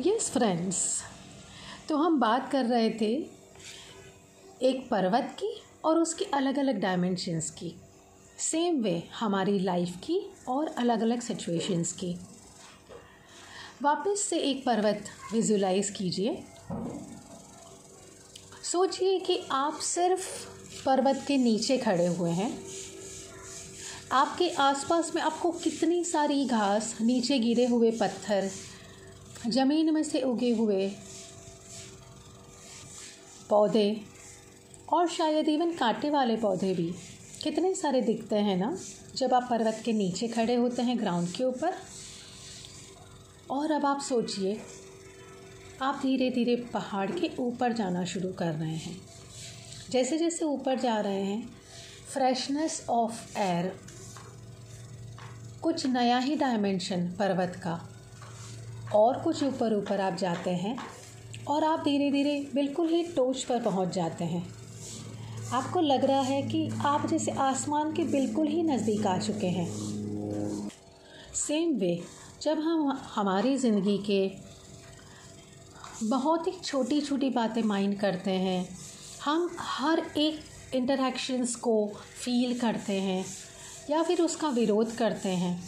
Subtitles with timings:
[0.00, 1.02] Yes friends
[1.88, 3.30] तो हम बात कर रहे थे
[4.62, 7.74] एक पर्वत की और उसकी अलग अलग डायमेंशंस की।
[8.38, 12.14] सेम वे हमारी लाइफ की और अलग अलग सिचुएशंस की।
[13.82, 16.44] वापस से एक पर्वत विजुलाइज कीजिए।
[18.62, 20.46] सोचिए कि आप सिर्फ़
[20.84, 22.58] पर्वत के नीचे खड़े हुए हैं।
[24.12, 28.50] आपके आसपास में आपको कितनी सारी घास, नीचे गिरे हुए पत्थर
[29.48, 30.92] ज़मीन में से उगे हुए
[33.50, 34.00] पौधे
[34.92, 36.94] और शायद इवन कांटे वाले पौधे भी
[37.42, 38.78] कितने सारे दिखते हैं ना?
[39.16, 41.74] जब आप पर्वत के नीचे खड़े होते हैं ग्राउंड के ऊपर,
[43.50, 44.60] और अब आप सोचिए,
[45.82, 49.00] आप धीरे धीरे पहाड़ के ऊपर जाना शुरू कर रहे हैं।
[49.90, 51.48] जैसे जैसे ऊपर जा रहे हैं
[52.12, 53.80] फ्रेशनेस ऑफ़ एयर
[55.62, 57.95] कुछ नया ही डायमेंशन पर्वत का
[58.94, 60.76] और कुछ ऊपर ऊपर आप जाते हैं
[61.48, 64.46] और आप धीरे धीरे बिल्कुल ही टोच पर पहुँच जाते हैं।
[65.52, 69.68] आपको लग रहा है कि आप जैसे आसमान के बिल्कुल ही नज़दीक आ चुके हैं।
[71.36, 71.98] सेम वे
[72.42, 74.30] जब हम हमारी ज़िंदगी के
[76.02, 78.68] बहुत ही छोटी छोटी बातें माइंड करते हैं,
[79.24, 80.40] हम हर एक
[80.74, 83.24] इंटरेक्शंस को फील करते हैं
[83.90, 85.58] या फिर उसका विरोध करते हैं।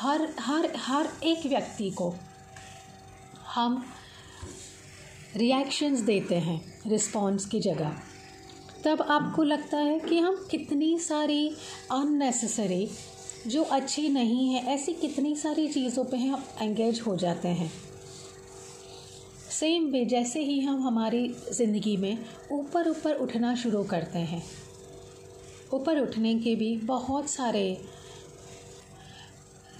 [0.00, 2.12] हर हर हर एक व्यक्ति को
[3.46, 3.82] हम
[5.36, 7.96] रिएक्शंस देते हैं रिस्पॉन्स की जगह।
[8.84, 11.48] तब आपको लगता है कि हम कितनी सारी
[11.92, 12.88] अननेसेसरी
[13.46, 17.70] जो अच्छी नहीं है, ऐसी कितनी सारी चीज़ों पे हम एंगेज हो जाते हैं।
[19.50, 22.18] सेम वे जैसे ही हम हमारी ज़िंदगी में
[22.52, 24.42] ऊपर ऊपर उठना शुरू करते हैं,
[25.72, 27.80] ऊपर उठने के भी बहुत सारे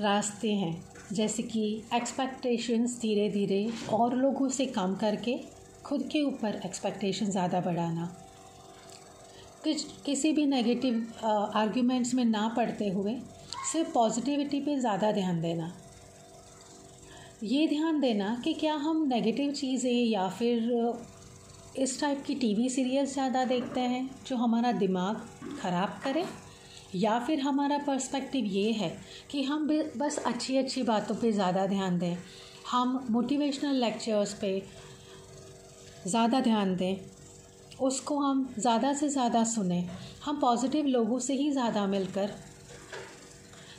[0.00, 1.62] रास्ते हैं, जैसे कि
[1.94, 5.38] एक्सपेक्टेशंस धीरे धीरे और लोगों से कम करके
[5.84, 8.06] खुद के ऊपर एक्सपेक्टेशन ज़्यादा बढ़ाना।
[9.64, 11.26] कुछ, किसी भी नेगेटिव
[11.56, 13.14] आर्ग्यूमेंट्स में ना पड़ते हुए
[13.72, 15.72] सिर्फ़ पॉजिटिविटी पे ज़्यादा ध्यान देना।
[17.44, 20.98] ये ध्यान देना कि क्या हम नेगेटिव चीज़ें या फिर,
[21.78, 25.26] इस टाइप की टीवी सीरियल्स ज़्यादा देखते हैं जो हमारा दिमाग
[25.60, 26.24] ख़राब करे?
[26.94, 28.90] या फिर हमारा पर्सपेक्टिव ये है
[29.30, 32.16] कि हम बस अच्छी अच्छी बातों पे ज़्यादा ध्यान दें।
[32.70, 34.62] हम मोटिवेशनल लेक्चर्स पे
[36.06, 36.96] ज़्यादा ध्यान दें।
[37.80, 39.80] उसको हम ज़्यादा से ज़्यादा सुने।
[40.24, 42.30] हम पॉजिटिव लोगों से ही ज़्यादा मिलकर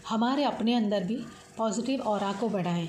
[0.10, 1.16] हमारे अपने अंदर भी
[1.58, 2.88] पॉजिटिव और को बढ़ाएँ।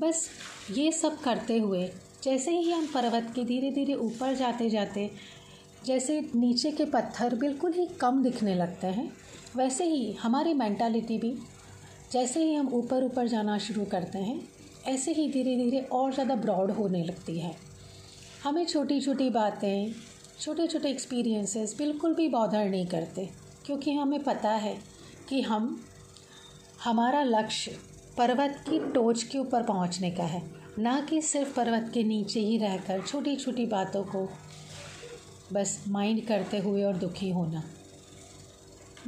[0.00, 0.28] बस
[0.70, 1.86] ये सब करते हुए,
[2.22, 5.10] जैसे ही हम पर्वत के धीरे धीरे ऊपर जाते जाते
[5.84, 9.10] जैसे नीचे के पत्थर बिल्कुल ही कम दिखने लगते हैं,
[9.56, 11.36] वैसे ही हमारी मैंटालिटी भी,
[12.12, 14.40] जैसे ही हम ऊपर ऊपर जाना शुरू करते हैं,
[14.86, 17.54] ऐसे ही धीरे धीरे और ज़्यादा ब्रॉड होने लगती है।
[18.44, 19.92] हमें छोटी छोटी बातें
[20.40, 23.28] छोटे छोटे एक्सपीरियंसेस बिल्कुल भी बॉधर नहीं करते,
[23.66, 24.76] क्योंकि हमें पता है
[25.28, 25.76] कि हम,
[26.84, 27.76] हमारा लक्ष्य
[28.18, 30.42] पर्वत की टोच के ऊपर पहुँचने का है,
[30.78, 34.28] ना कि सिर्फ़ पर्वत के नीचे ही रहकर छोटी छोटी बातों को
[35.54, 37.62] बस माइंड करते हुए और दुखी होना।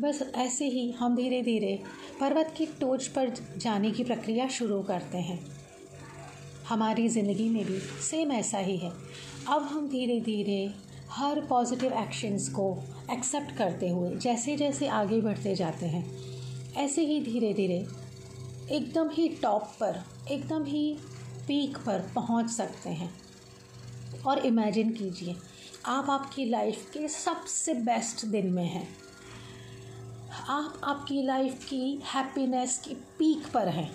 [0.00, 1.78] बस ऐसे ही हम धीरे धीरे
[2.20, 5.38] पर्वत की टोच पर जाने की प्रक्रिया शुरू करते हैं।
[6.68, 8.90] हमारी ज़िंदगी में भी सेम ऐसा ही है।
[9.48, 10.68] अब हम धीरे धीरे
[11.10, 12.66] हर पॉजिटिव एक्शंस को
[13.12, 16.04] एक्सेप्ट करते हुए जैसे जैसे आगे बढ़ते जाते हैं,
[16.76, 17.86] ऐसे ही धीरे धीरे
[18.70, 20.96] एकदम ही टॉप पर, एकदम ही
[21.48, 23.10] पीक पर पहुँच सकते हैं।
[24.26, 25.36] और इमेजिन कीजिए,
[25.86, 28.88] आप आपकी लाइफ के सबसे बेस्ट दिन में हैं।
[30.48, 33.90] आप आपकी लाइफ की हैप्पीनेस की पीक पर हैं।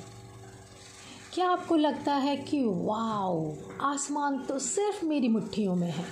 [1.33, 6.05] क्या आपको लगता है कि वाओ आसमान तो सिर्फ़ मेरी मुट्ठियों में है।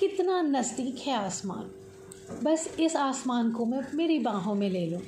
[0.00, 1.70] कितना नज़दीक है आसमान?
[2.42, 5.00] बस इस आसमान को मैं मेरी बाहों में ले लूँ।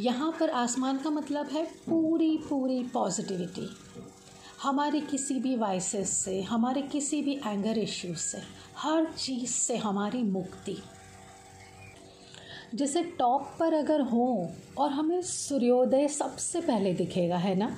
[0.00, 3.68] यहाँ पर आसमान का मतलब है पूरी पूरी पॉजिटिविटी
[4.62, 8.38] हमारे किसी भी वाइसेस से, हमारे किसी भी एंगर इश्यूज़ से,
[8.76, 10.76] हर चीज़ से हमारी मुक्ति।
[12.74, 17.76] जैसे टॉप पर अगर हो और हमें सूर्योदय सबसे पहले दिखेगा, है ना?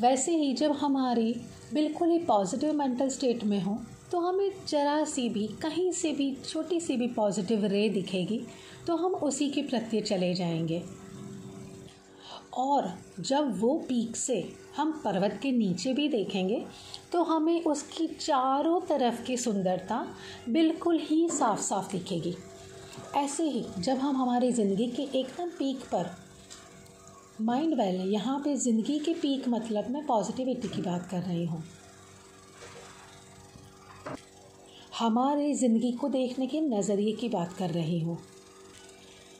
[0.00, 1.40] वैसे ही जब हमारी
[1.74, 3.78] बिल्कुल ही पॉजिटिव मेंटल स्टेट में हो
[4.12, 8.40] तो हमें जरा सी भी, कहीं से भी, छोटी सी भी पॉजिटिव रे दिखेगी
[8.86, 10.82] तो हम उसी के प्रति चले जाएँगे।
[12.56, 14.42] और जब वो पीक से
[14.76, 16.64] हम पर्वत के नीचे भी देखेंगे
[17.12, 20.06] तो हमें उसकी चारों तरफ़ की सुंदरता
[20.48, 22.34] बिल्कुल ही साफ़ साफ़ दिखेगी।
[23.16, 26.10] ऐसे ही जब हम हमारी ज़िंदगी के एकदम पीक पर,
[27.40, 31.62] माइंड वेल, यहाँ पे ज़िंदगी के पीक मतलब मैं पॉजिटिविटी की बात कर रही हूँ।
[34.98, 38.18] हमारे ज़िंदगी को देखने के नज़रिए की बात कर रही हूँ।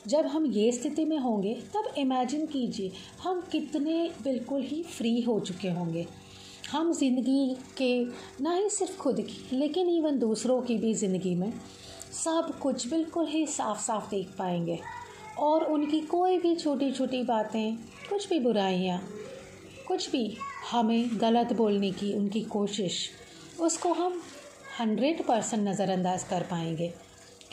[0.06, 2.92] जब हम ये स्थिति में होंगे, तब इमेजिन कीजिए,
[3.22, 6.06] हम कितने बिल्कुल ही फ्री हो चुके होंगे।
[6.70, 8.04] हम ज़िंदगी के,
[8.42, 11.52] ना ही सिर्फ़ खुद की, लेकिन इवन दूसरों की भी ज़िंदगी में,
[12.24, 14.78] सब कुछ बिल्कुल ही साफ़ साफ़ देख पाएँगे।
[15.38, 17.76] और उनकी कोई भी छोटी छोटी बातें,
[18.10, 19.00] कुछ भी बुराइयाँ,
[19.88, 20.36] कुछ भी
[20.70, 23.10] हमें गलत बोलने की उनकी कोशिश,
[23.60, 24.20] उसको हम
[24.80, 26.92] हंड्रेड परसेंट नज़रअंदाज कर पाएँगे।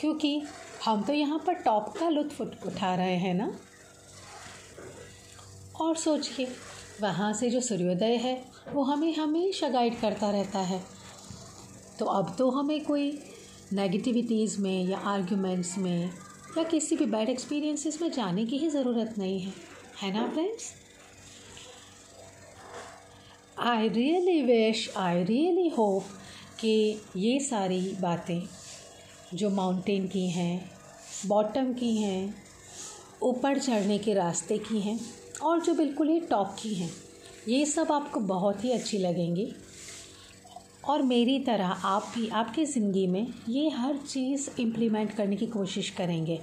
[0.00, 0.42] क्योंकि
[0.84, 3.58] हम तो यहाँ पर टॉप का लुत्फ उठा रहे हैं ना?
[5.80, 6.46] और सोचिए,
[7.00, 10.82] वहाँ से जो सूर्योदय है, वो हमें हमेशा गाइड करता रहता है।
[11.98, 13.18] तो अब तो हमें कोई
[13.72, 16.10] नेगेटिविटीज़ में या आर्ग्यूमेंट्स में
[16.58, 19.52] या किसी भी बैड एक्सपीरियंसेस में जाने की ही ज़रूरत नहीं है।
[20.02, 20.72] है ना friends
[23.58, 26.04] I really wish I really hope
[26.60, 28.42] कि ये सारी बातें
[29.34, 30.73] जो माउंटेन की हैं
[31.26, 32.34] बॉटम की हैं,
[33.22, 34.98] ऊपर चढ़ने के रास्ते की हैं
[35.42, 36.90] और जो बिल्कुल ही टॉप की हैं।
[37.48, 39.52] ये सब आपको बहुत ही अच्छी लगेंगी।
[40.84, 45.90] और मेरी तरह आप भी, आपकी ज़िंदगी में ये हर चीज़ इम्प्लीमेंट करने की कोशिश
[45.90, 46.40] करेंगे।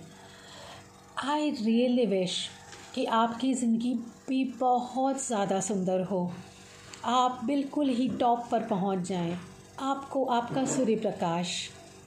[1.24, 2.38] आई रियली विश
[2.96, 3.94] कि आपकी ज़िंदगी
[4.30, 6.32] भी बहुत ज़्यादा सुंदर हो।
[7.06, 9.38] आप बिल्कुल ही टॉप पर पहुँच जाएँ।
[9.80, 11.54] आपको आपका सूर्य प्रकाश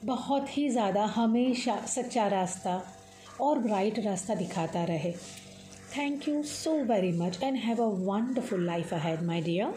[0.05, 2.73] बहुत ही ज़्यादा हमेशा सच्चा रास्ता
[3.41, 5.11] और ब्राइट रास्ता दिखाता रहे।
[5.97, 9.73] Thank you so very much and have a wonderful life ahead my dear